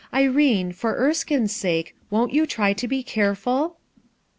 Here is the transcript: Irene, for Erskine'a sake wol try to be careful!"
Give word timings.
Irene, 0.11 0.71
for 0.71 0.97
Erskine'a 0.99 1.47
sake 1.47 1.95
wol 2.09 2.27
try 2.47 2.73
to 2.73 2.87
be 2.87 3.03
careful!" 3.03 3.77